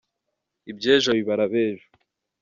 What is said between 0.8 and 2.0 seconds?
ejo bibara abo ejo.